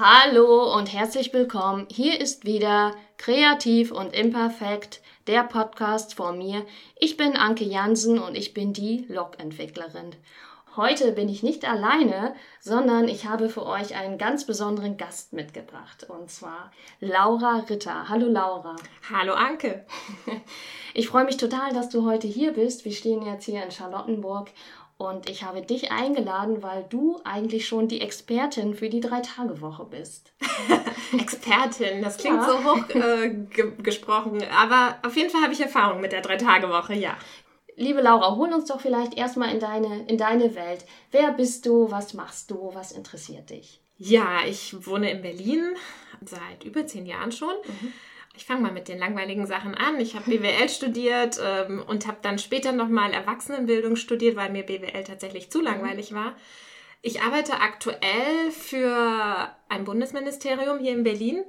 [0.00, 1.88] Hallo und herzlich willkommen.
[1.90, 6.64] Hier ist wieder Kreativ und Imperfekt, der Podcast von mir.
[7.00, 10.14] Ich bin Anke Jansen und ich bin die Log-Entwicklerin.
[10.76, 16.06] Heute bin ich nicht alleine, sondern ich habe für euch einen ganz besonderen Gast mitgebracht
[16.08, 18.08] und zwar Laura Ritter.
[18.08, 18.76] Hallo Laura.
[19.12, 19.84] Hallo Anke.
[20.94, 22.84] Ich freue mich total, dass du heute hier bist.
[22.84, 24.48] Wir stehen jetzt hier in Charlottenburg
[24.98, 30.32] und ich habe dich eingeladen, weil du eigentlich schon die Expertin für die Drei-Tage-Woche bist.
[31.18, 32.48] Expertin, das klingt ja.
[32.48, 34.42] so hoch äh, ge gesprochen.
[34.52, 37.16] Aber auf jeden Fall habe ich Erfahrung mit der Drei-Tage-Woche, ja.
[37.76, 40.84] Liebe Laura, hol uns doch vielleicht erstmal in deine, in deine Welt.
[41.12, 41.92] Wer bist du?
[41.92, 42.70] Was machst du?
[42.74, 43.80] Was interessiert dich?
[43.98, 45.76] Ja, ich wohne in Berlin
[46.24, 47.54] seit über zehn Jahren schon.
[47.64, 47.92] Mhm
[48.38, 49.98] ich fange mal mit den langweiligen Sachen an.
[49.98, 55.02] Ich habe BWL studiert ähm, und habe dann später nochmal Erwachsenenbildung studiert, weil mir BWL
[55.02, 56.36] tatsächlich zu langweilig war.
[57.02, 61.42] Ich arbeite aktuell für ein Bundesministerium hier in Berlin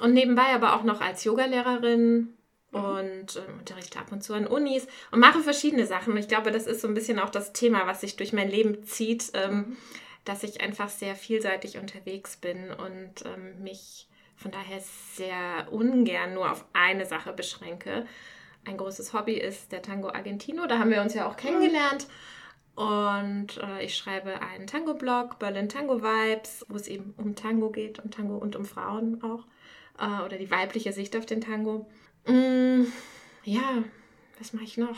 [0.00, 2.36] und nebenbei aber auch noch als Yogalehrerin
[2.72, 6.14] und äh, unterrichte ab und zu an Unis und mache verschiedene Sachen.
[6.14, 8.50] Und ich glaube, das ist so ein bisschen auch das Thema, was sich durch mein
[8.50, 9.76] Leben zieht, ähm,
[10.24, 14.08] dass ich einfach sehr vielseitig unterwegs bin und ähm, mich
[14.42, 14.80] von daher
[15.14, 18.06] sehr ungern nur auf eine Sache beschränke.
[18.64, 22.06] Ein großes Hobby ist der Tango Argentino, da haben wir uns ja auch kennengelernt.
[22.74, 27.98] Und äh, ich schreibe einen Tango-Blog, Berlin Tango Vibes, wo es eben um Tango geht,
[27.98, 29.44] um Tango und um Frauen auch.
[29.98, 31.86] Äh, oder die weibliche Sicht auf den Tango.
[32.26, 32.84] Mm,
[33.44, 33.84] ja,
[34.38, 34.96] was mache ich noch?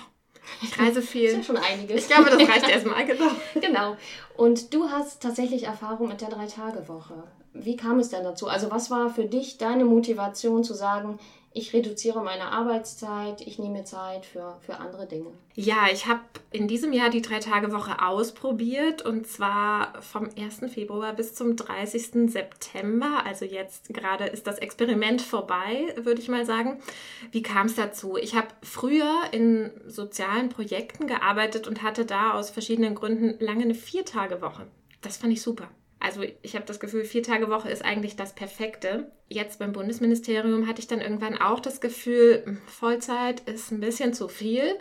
[0.62, 1.32] Ich reise viel.
[1.32, 2.02] Das ist ja schon einiges.
[2.02, 3.32] Ich glaube, das reicht erstmal, genau.
[3.60, 3.96] genau.
[4.36, 7.24] Und du hast tatsächlich Erfahrung mit der Drei-Tage-Woche.
[7.54, 8.48] Wie kam es denn dazu?
[8.48, 11.18] Also was war für dich deine Motivation zu sagen,
[11.56, 15.28] ich reduziere meine Arbeitszeit, ich nehme Zeit für, für andere Dinge.
[15.54, 20.72] Ja, ich habe in diesem Jahr die Drei-Tage-Woche ausprobiert und zwar vom 1.
[20.72, 22.32] Februar bis zum 30.
[22.32, 23.22] September.
[23.24, 26.82] Also jetzt gerade ist das Experiment vorbei, würde ich mal sagen.
[27.30, 28.16] Wie kam es dazu?
[28.16, 33.76] Ich habe früher in sozialen Projekten gearbeitet und hatte da aus verschiedenen Gründen lange eine
[33.76, 34.66] Vier-Tage-Woche.
[35.02, 35.68] Das fand ich super.
[36.04, 39.10] Also ich habe das Gefühl, vier Tage Woche ist eigentlich das Perfekte.
[39.28, 44.12] Jetzt beim Bundesministerium hatte ich dann irgendwann auch das Gefühl, hm, Vollzeit ist ein bisschen
[44.12, 44.78] zu viel.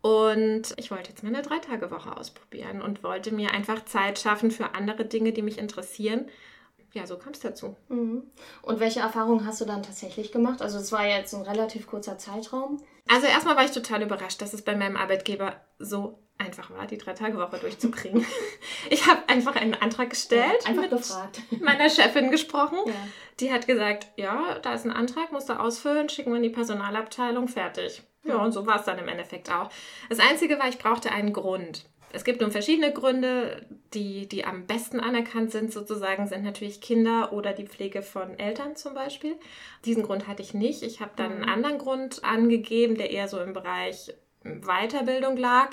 [0.00, 4.74] Und ich wollte jetzt mal eine Drei-Tage-Woche ausprobieren und wollte mir einfach Zeit schaffen für
[4.74, 6.30] andere Dinge, die mich interessieren.
[6.94, 7.76] Ja, so kam es dazu.
[7.90, 8.22] Mhm.
[8.62, 10.62] Und welche Erfahrungen hast du dann tatsächlich gemacht?
[10.62, 12.82] Also es war jetzt ein relativ kurzer Zeitraum.
[13.06, 16.98] Also erstmal war ich total überrascht, dass es bei meinem Arbeitgeber so einfach war, die
[16.98, 18.24] Drei-Tage-Woche durchzukriegen.
[18.90, 20.62] ich habe einfach einen Antrag gestellt.
[20.62, 21.42] Ja, einfach gefragt.
[21.60, 22.78] meiner Chefin gesprochen.
[22.86, 22.94] Ja.
[23.40, 26.50] Die hat gesagt, ja, da ist ein Antrag, musst du ausfüllen, schicken wir in die
[26.50, 28.02] Personalabteilung, fertig.
[28.22, 29.68] Ja, und so war es dann im Endeffekt auch.
[30.08, 31.84] Das Einzige war, ich brauchte einen Grund.
[32.14, 37.32] Es gibt nun verschiedene Gründe, die, die am besten anerkannt sind, sozusagen, sind natürlich Kinder
[37.32, 39.34] oder die Pflege von Eltern zum Beispiel.
[39.84, 40.84] Diesen Grund hatte ich nicht.
[40.84, 41.48] Ich habe dann einen mhm.
[41.48, 45.70] anderen Grund angegeben, der eher so im Bereich Weiterbildung lag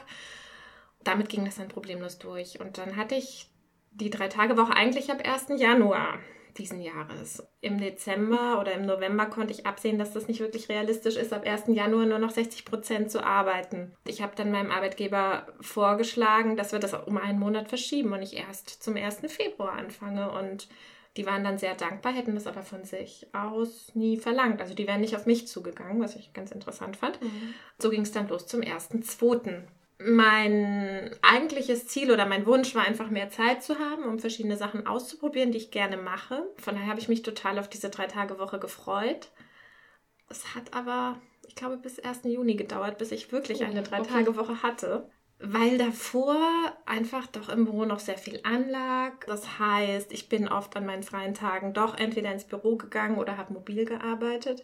[1.04, 2.60] damit ging das dann problemlos durch.
[2.60, 3.48] Und dann hatte ich
[3.92, 5.60] die Drei-Tage-Woche eigentlich ab 1.
[5.60, 6.20] Januar
[6.58, 7.44] diesen Jahres.
[7.62, 11.46] Im Dezember oder im November konnte ich absehen, dass das nicht wirklich realistisch ist, ab
[11.46, 11.64] 1.
[11.68, 13.94] Januar nur noch 60 Prozent zu arbeiten.
[14.06, 18.36] Ich habe dann meinem Arbeitgeber vorgeschlagen, dass wir das um einen Monat verschieben und ich
[18.36, 19.22] erst zum 1.
[19.28, 20.32] Februar anfange.
[20.32, 20.68] Und
[21.18, 24.62] die waren dann sehr dankbar, hätten das aber von sich aus nie verlangt.
[24.62, 27.22] Also die wären nicht auf mich zugegangen, was ich ganz interessant fand.
[27.22, 27.54] Mhm.
[27.80, 29.64] So ging es dann los zum 1.2
[30.06, 34.88] mein eigentliches Ziel oder mein Wunsch war einfach mehr Zeit zu haben, um verschiedene Sachen
[34.88, 36.44] auszuprobieren, die ich gerne mache.
[36.58, 39.30] Von daher habe ich mich total auf diese drei Tage Woche gefreut.
[40.30, 42.22] Es hat aber, ich glaube, bis 1.
[42.24, 45.10] Juni gedauert, bis ich wirklich eine drei Tage Woche hatte.
[45.44, 46.38] Weil davor
[46.86, 49.26] einfach doch im Büro noch sehr viel anlag.
[49.26, 53.38] Das heißt, ich bin oft an meinen freien Tagen doch entweder ins Büro gegangen oder
[53.38, 54.64] habe mobil gearbeitet.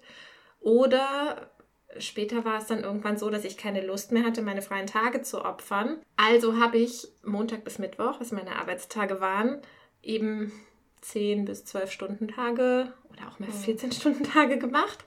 [0.59, 1.49] Oder
[1.99, 5.21] Später war es dann irgendwann so, dass ich keine Lust mehr hatte, meine freien Tage
[5.21, 5.97] zu opfern.
[6.15, 9.61] Also habe ich Montag bis Mittwoch, was meine Arbeitstage waren,
[10.03, 10.51] eben
[11.01, 15.05] 10 bis 12 Stunden Tage oder auch mal 14 Stunden Tage gemacht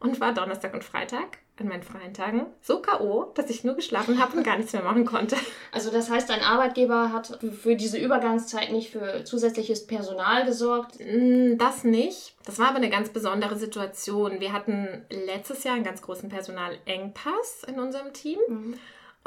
[0.00, 4.20] und war Donnerstag und Freitag an meinen freien Tagen so K.O., dass ich nur geschlafen
[4.20, 5.36] habe und gar nichts mehr machen konnte.
[5.70, 10.98] Also das heißt, dein Arbeitgeber hat für diese Übergangszeit nicht für zusätzliches Personal gesorgt?
[10.98, 12.34] Mm, das nicht.
[12.46, 14.40] Das war aber eine ganz besondere Situation.
[14.40, 18.38] Wir hatten letztes Jahr einen ganz großen Personalengpass in unserem Team.
[18.48, 18.74] Mhm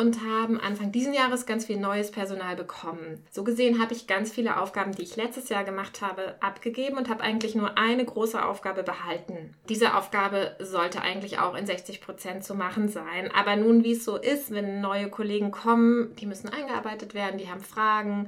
[0.01, 3.23] und haben Anfang diesen Jahres ganz viel neues Personal bekommen.
[3.29, 7.07] So gesehen habe ich ganz viele Aufgaben, die ich letztes Jahr gemacht habe, abgegeben und
[7.07, 9.53] habe eigentlich nur eine große Aufgabe behalten.
[9.69, 13.29] Diese Aufgabe sollte eigentlich auch in 60 Prozent zu machen sein.
[13.31, 17.49] Aber nun, wie es so ist, wenn neue Kollegen kommen, die müssen eingearbeitet werden, die
[17.49, 18.27] haben Fragen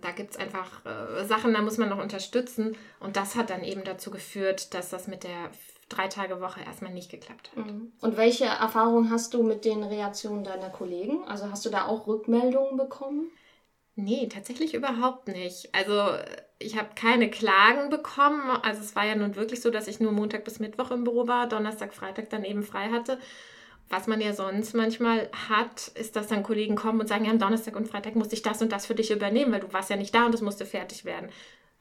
[0.00, 2.76] Da gibt es einfach äh, Sachen, da muss man noch unterstützen.
[2.98, 5.50] Und das hat dann eben dazu geführt, dass das mit der
[5.94, 7.66] Drei-Tage-Woche erstmal nicht geklappt hat.
[7.66, 7.92] Mhm.
[8.00, 11.24] Und welche Erfahrungen hast du mit den Reaktionen deiner Kollegen?
[11.26, 13.30] Also hast du da auch Rückmeldungen bekommen?
[13.94, 15.74] Nee, tatsächlich überhaupt nicht.
[15.74, 16.16] Also
[16.58, 18.50] ich habe keine Klagen bekommen.
[18.62, 21.26] Also es war ja nun wirklich so, dass ich nur Montag bis Mittwoch im Büro
[21.26, 23.18] war, Donnerstag, Freitag dann eben frei hatte.
[23.90, 27.38] Was man ja sonst manchmal hat, ist, dass dann Kollegen kommen und sagen, ja, am
[27.38, 29.96] Donnerstag und Freitag musste ich das und das für dich übernehmen, weil du warst ja
[29.96, 31.28] nicht da und es musste fertig werden.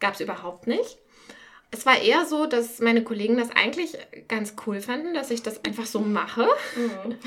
[0.02, 0.98] Gab es überhaupt nicht.
[1.74, 3.98] Es war eher so, dass meine Kollegen das eigentlich
[4.28, 6.48] ganz cool fanden, dass ich das einfach so mache.
[6.76, 7.18] Mhm.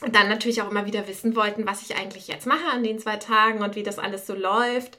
[0.00, 3.00] Und dann natürlich auch immer wieder wissen wollten, was ich eigentlich jetzt mache an den
[3.00, 4.96] zwei Tagen und wie das alles so läuft.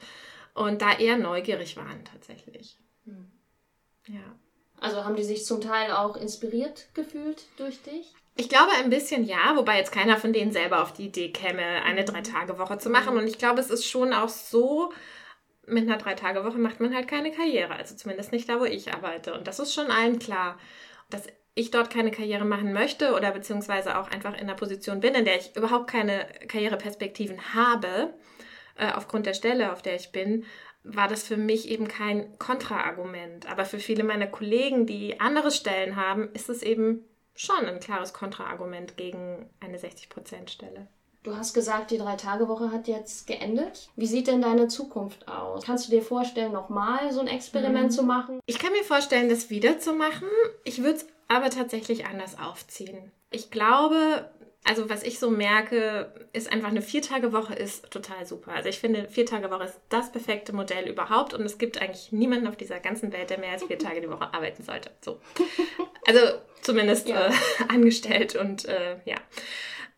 [0.52, 2.78] Und da eher neugierig waren tatsächlich.
[3.06, 3.30] Mhm.
[4.08, 4.36] Ja.
[4.78, 8.14] Also haben die sich zum Teil auch inspiriert gefühlt durch dich?
[8.36, 11.62] Ich glaube ein bisschen ja, wobei jetzt keiner von denen selber auf die Idee käme,
[11.62, 12.06] eine mhm.
[12.06, 13.16] Drei-Tage-Woche zu machen.
[13.16, 14.92] Und ich glaube, es ist schon auch so,
[15.66, 17.74] mit einer Drei-Tage-Woche macht man halt keine Karriere.
[17.74, 19.34] Also zumindest nicht da, wo ich arbeite.
[19.34, 20.58] Und das ist schon allen klar.
[21.10, 25.14] Dass ich dort keine Karriere machen möchte oder beziehungsweise auch einfach in einer Position bin,
[25.14, 28.14] in der ich überhaupt keine Karriereperspektiven habe,
[28.76, 30.44] äh, aufgrund der Stelle, auf der ich bin,
[30.84, 33.50] war das für mich eben kein Kontraargument.
[33.50, 37.04] Aber für viele meiner Kollegen, die andere Stellen haben, ist es eben
[37.34, 40.88] schon ein klares Kontraargument gegen eine 60%-Stelle.
[41.26, 43.88] Du hast gesagt, die Drei-Tage-Woche hat jetzt geendet.
[43.96, 45.64] Wie sieht denn deine Zukunft aus?
[45.64, 47.90] Kannst du dir vorstellen, nochmal so ein Experiment mhm.
[47.90, 48.38] zu machen?
[48.46, 50.28] Ich kann mir vorstellen, das wieder zu machen.
[50.62, 53.10] Ich würde es aber tatsächlich anders aufziehen.
[53.32, 54.30] Ich glaube,
[54.62, 58.52] also was ich so merke, ist einfach eine Viertagewoche ist total super.
[58.52, 62.56] Also ich finde, Viertagewoche ist das perfekte Modell überhaupt und es gibt eigentlich niemanden auf
[62.56, 64.92] dieser ganzen Welt, der mehr als vier Tage die Woche arbeiten sollte.
[65.00, 65.18] So.
[66.06, 66.20] Also
[66.62, 67.26] zumindest ja.
[67.26, 67.32] äh,
[67.68, 69.16] angestellt und äh, ja.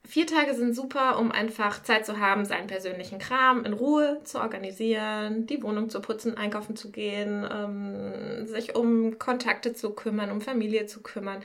[0.09, 4.41] Vier Tage sind super, um einfach Zeit zu haben, seinen persönlichen Kram in Ruhe zu
[4.41, 10.41] organisieren, die Wohnung zu putzen, einkaufen zu gehen, ähm, sich um Kontakte zu kümmern, um
[10.41, 11.43] Familie zu kümmern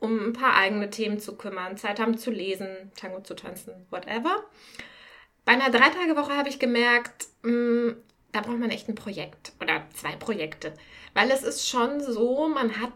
[0.00, 4.44] um ein paar eigene Themen zu kümmern, Zeit haben zu lesen, Tango zu tanzen, whatever.
[5.44, 7.96] Bei einer Dreitagewoche habe ich gemerkt, mh, mm,
[8.32, 10.72] da braucht man echt ein Projekt oder zwei Projekte.
[11.14, 12.92] Weil es ist schon so, man hat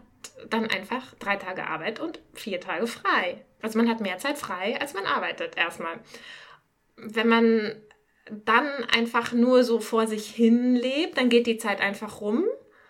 [0.49, 3.43] dann einfach drei Tage Arbeit und vier Tage frei.
[3.61, 5.99] Also man hat mehr Zeit frei, als man arbeitet erstmal.
[6.97, 7.75] Wenn man
[8.29, 12.45] dann einfach nur so vor sich hin lebt, dann geht die Zeit einfach rum.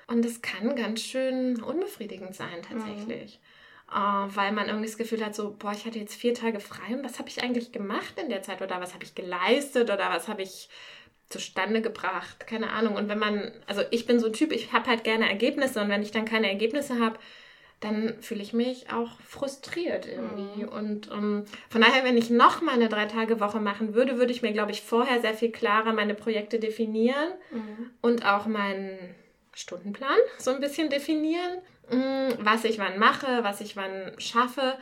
[0.08, 3.40] Und es kann ganz schön unbefriedigend sein tatsächlich.
[3.40, 3.46] Mhm
[3.92, 6.96] äh, weil man irgendwie das Gefühl hat, so, boah, ich hatte jetzt vier Tage frei
[6.96, 10.10] und was habe ich eigentlich gemacht in der Zeit oder was habe ich geleistet oder
[10.10, 10.70] was habe ich
[11.30, 12.96] zustande gebracht, keine Ahnung.
[12.96, 15.90] Und wenn man, also ich bin so ein Typ, ich habe halt gerne Ergebnisse und
[15.90, 17.18] wenn ich dann keine Ergebnisse habe,
[17.80, 20.64] dann fühle ich mich auch frustriert irgendwie.
[20.64, 20.70] Mhm.
[20.70, 24.42] Und um, ähm, von daher, wenn ich noch mal eine Drei-Tage-Woche machen würde, würde ich
[24.42, 27.92] mir, glaube ich, vorher sehr viel klarer meine Projekte definieren mhm.
[28.02, 28.98] und auch meinen
[29.54, 34.78] Stundenplan so ein bisschen definieren Mm, was ich wann mache, was ich wann schaffe.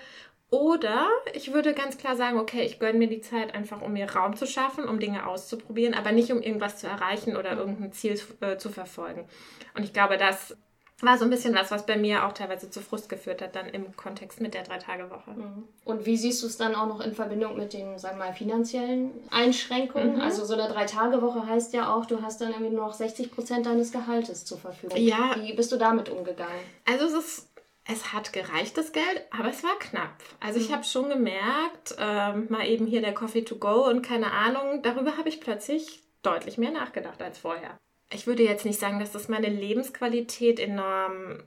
[0.49, 4.09] Oder ich würde ganz klar sagen, okay, ich gönne mir die Zeit einfach, um mir
[4.11, 8.19] Raum zu schaffen, um Dinge auszuprobieren, aber nicht um irgendwas zu erreichen oder irgendein Ziel
[8.41, 9.27] äh, zu verfolgen.
[9.75, 10.55] Und ich glaube, das
[11.03, 13.67] war so ein bisschen was, was bei mir auch teilweise zu Frust geführt hat, dann
[13.67, 15.31] im Kontext mit der Drei-Tage-Woche.
[15.31, 15.63] Mhm.
[15.85, 18.33] Und wie siehst du es dann auch noch in Verbindung mit den, sagen wir mal,
[18.33, 20.15] finanziellen Einschränkungen?
[20.15, 20.21] Mhm.
[20.21, 23.65] Also so eine Drei-Tage-Woche heißt ja auch, du hast dann irgendwie nur noch 60 Prozent
[23.65, 24.97] deines Gehaltes zur Verfügung.
[24.97, 25.35] Ja.
[25.37, 26.59] Wie bist du damit umgegangen?
[26.85, 27.49] Also es ist
[27.85, 30.15] es hat gereicht, das Geld, aber es war knapp.
[30.39, 30.73] Also ich mhm.
[30.73, 35.17] habe schon gemerkt, ähm, mal eben hier der Coffee to go und keine Ahnung, darüber
[35.17, 37.77] habe ich plötzlich deutlich mehr nachgedacht als vorher
[38.13, 41.43] ich würde jetzt nicht sagen, dass das meine Lebensqualität enorm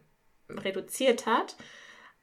[0.48, 1.56] reduziert hat,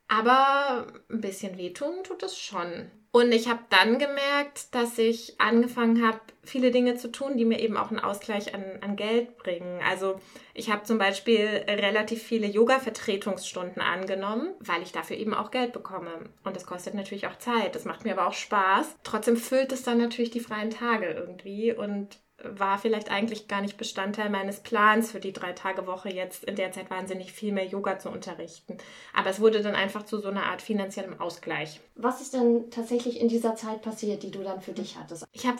[0.07, 2.91] aber ein bisschen wehtun tut es schon.
[3.15, 7.59] Und ich habe dann gemerkt, dass ich angefangen habe, viele Dinge zu tun, die mir
[7.59, 9.81] eben auch einen Ausgleich an, an Geld bringen.
[9.87, 10.19] Also
[10.55, 16.09] ich habe zum Beispiel relativ viele Yoga-Vertretungsstunden angenommen, weil ich dafür eben auch Geld bekomme.
[16.43, 17.75] Und das kostet natürlich auch Zeit.
[17.75, 18.95] Das macht mir aber auch Spaß.
[19.03, 21.71] Trotzdem füllt es dann natürlich die freien Tage irgendwie.
[21.71, 26.71] Und war vielleicht eigentlich gar nicht Bestandteil meines Plans für die Drei-Tage-Woche jetzt in der
[26.71, 28.77] Zeit wahnsinnig viel mehr Yoga zu unterrichten.
[29.13, 31.79] Aber es wurde dann einfach zu so einer Art finanziellem Ausgleich.
[31.95, 35.25] Was ist denn tatsächlich in dieser Zeit passiert, die du dann für dich hattest?
[35.31, 35.59] Ich habe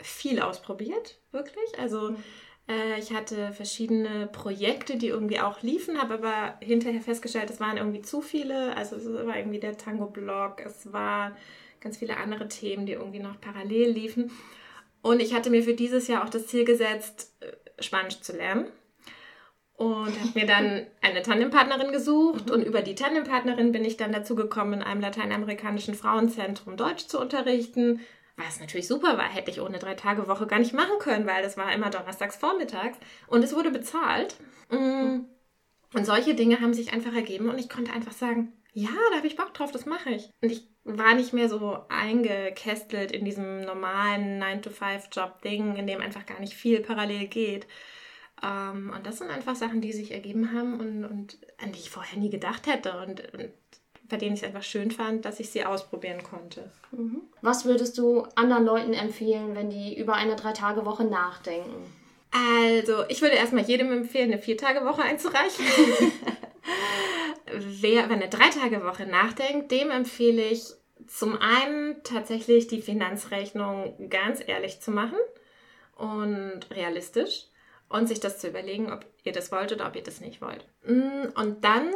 [0.00, 1.78] viel ausprobiert, wirklich.
[1.78, 2.16] Also mhm.
[2.68, 7.76] äh, ich hatte verschiedene Projekte, die irgendwie auch liefen, habe aber hinterher festgestellt, es waren
[7.76, 8.76] irgendwie zu viele.
[8.76, 11.36] Also es war irgendwie der Tango-Blog, es war
[11.80, 14.30] ganz viele andere Themen, die irgendwie noch parallel liefen.
[15.02, 18.68] Und ich hatte mir für dieses Jahr auch das Ziel gesetzt, äh, Spanisch zu lernen.
[19.74, 22.46] Und habe mir dann eine Tandempartnerin gesucht.
[22.46, 22.52] Mhm.
[22.52, 27.20] Und über die Tandempartnerin bin ich dann dazu gekommen, in einem lateinamerikanischen Frauenzentrum Deutsch zu
[27.20, 28.00] unterrichten.
[28.36, 31.42] Was natürlich super war, hätte ich ohne drei Tage Woche gar nicht machen können, weil
[31.42, 34.36] das war immer donnerstags vormittags und es wurde bezahlt.
[34.70, 35.26] Mm.
[35.92, 39.26] Und solche Dinge haben sich einfach ergeben und ich konnte einfach sagen, ja, da habe
[39.26, 40.30] ich Bock drauf, das mache ich.
[40.40, 46.40] Und ich war nicht mehr so eingekästelt in diesem normalen 9-to-5-Job-Ding, in dem einfach gar
[46.40, 47.66] nicht viel parallel geht.
[48.42, 51.90] Ähm, und das sind einfach Sachen, die sich ergeben haben und, und an die ich
[51.90, 52.98] vorher nie gedacht hätte.
[52.98, 53.50] Und, und
[54.08, 56.70] bei denen ich es einfach schön fand, dass ich sie ausprobieren konnte.
[56.90, 57.22] Mhm.
[57.40, 61.86] Was würdest du anderen Leuten empfehlen, wenn die über eine Drei-Tage-Woche nachdenken?
[62.32, 65.64] Also, ich würde erstmal jedem empfehlen, eine Vier-Tage-Woche einzureichen.
[67.54, 70.74] Wer über eine Drei-Tage-Woche nachdenkt, dem empfehle ich
[71.06, 75.18] zum einen tatsächlich die Finanzrechnung ganz ehrlich zu machen
[75.96, 77.46] und realistisch
[77.88, 80.66] und sich das zu überlegen, ob ihr das wollt oder ob ihr das nicht wollt.
[80.84, 81.90] Mm, und dann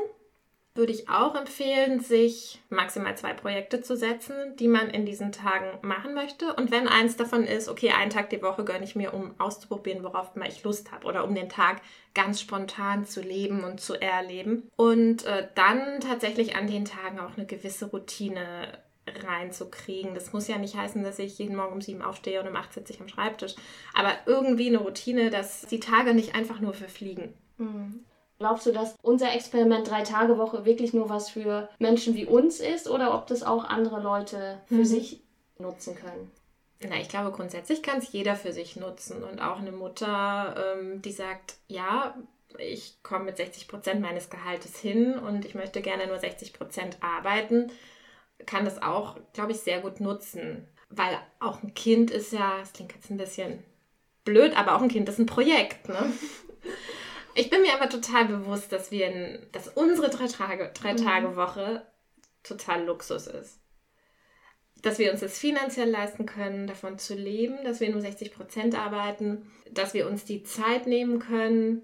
[0.76, 5.78] würde ich auch empfehlen, sich maximal zwei Projekte zu setzen, die man in diesen Tagen
[5.83, 6.54] machen möchte.
[6.54, 10.02] Und wenn eins davon ist, okay, einen Tag die Woche gönne ich mir, um auszuprobieren,
[10.02, 11.80] worauf mal ich Lust habe oder um den Tag
[12.14, 14.71] ganz spontan zu leben und zu erleben.
[14.76, 18.68] Und äh, dann tatsächlich an den Tagen auch eine gewisse Routine
[19.06, 20.14] reinzukriegen.
[20.14, 22.73] Das muss ja nicht heißen, dass ich jeden Morgen um sieben aufstehe und um acht
[22.73, 23.54] sitze ich am Schreibtisch.
[23.95, 27.35] Aber irgendwie eine Routine, dass die Tage nicht einfach nur verfliegen.
[27.59, 28.04] Mhm.
[28.38, 32.60] Glaubst du, dass unser Experiment drei Tage Woche wirklich nur was für Menschen wie uns
[32.60, 34.84] ist oder ob das auch andere Leute für mhm.
[34.84, 35.22] sich
[35.58, 36.30] nutzen können?
[36.82, 41.00] Na, ich glaube, grundsätzlich kann es jeder für sich nutzen und auch eine Mutter, ähm,
[41.00, 42.14] die sagt, ja,
[42.58, 46.98] ich komme mit 60 Prozent meines Gehaltes hin und ich möchte gerne nur 60 Prozent
[47.00, 47.72] arbeiten,
[48.44, 50.68] kann das auch, glaube ich, sehr gut nutzen.
[50.90, 53.64] Weil auch ein Kind ist ja, das klingt jetzt ein bisschen
[54.24, 55.88] blöd, aber auch ein Kind ist ein Projekt.
[55.88, 55.96] Ne?
[57.36, 60.96] Ich bin mir aber total bewusst, dass wir, in, dass unsere drei Tage, drei mhm.
[60.96, 61.86] Tage Woche
[62.42, 63.60] total Luxus ist.
[64.80, 68.78] Dass wir uns das finanziell leisten können, davon zu leben, dass wir nur 60 Prozent
[68.78, 71.82] arbeiten, dass wir uns die Zeit nehmen können,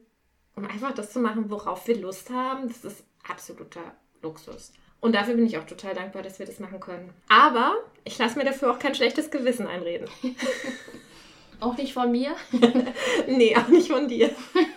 [0.56, 2.68] um einfach das zu machen, worauf wir Lust haben.
[2.68, 4.72] Das ist absoluter Luxus.
[5.00, 7.12] Und dafür bin ich auch total dankbar, dass wir das machen können.
[7.28, 10.08] Aber ich lasse mir dafür auch kein schlechtes Gewissen einreden.
[11.60, 12.36] auch nicht von mir?
[13.26, 14.30] nee, auch nicht von dir.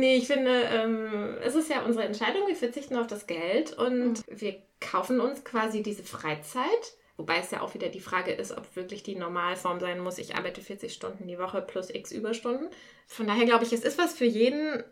[0.00, 4.12] Nee, ich finde, ähm, es ist ja unsere Entscheidung, wir verzichten auf das Geld und
[4.12, 4.40] mhm.
[4.40, 6.94] wir kaufen uns quasi diese Freizeit.
[7.18, 10.16] Wobei es ja auch wieder die Frage ist, ob wirklich die Normalform sein muss.
[10.16, 12.68] Ich arbeite 40 Stunden die Woche plus x Überstunden.
[13.06, 14.82] Von daher glaube ich, es ist was für jeden,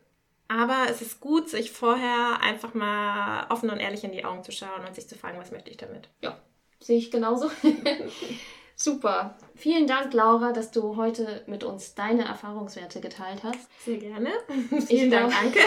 [0.46, 4.52] aber es ist gut, sich vorher einfach mal offen und ehrlich in die Augen zu
[4.52, 6.10] schauen und sich zu fragen, was möchte ich damit.
[6.20, 6.38] Ja,
[6.80, 7.50] sehe ich genauso.
[8.80, 9.34] Super.
[9.56, 13.68] Vielen Dank, Laura, dass du heute mit uns deine Erfahrungswerte geteilt hast.
[13.84, 14.30] Sehr gerne.
[14.86, 15.58] Vielen Dank, danke.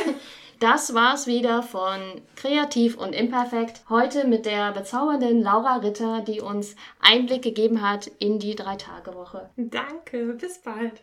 [0.61, 1.99] Das war's wieder von
[2.37, 3.81] Kreativ und Imperfekt.
[3.89, 9.49] Heute mit der bezaubernden Laura Ritter, die uns Einblick gegeben hat in die Drei-Tage-Woche.
[9.57, 11.01] Danke, bis bald.